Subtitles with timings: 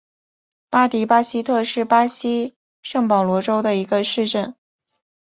[0.71, 4.55] 巴迪巴西特是巴西圣保罗州的一个市镇。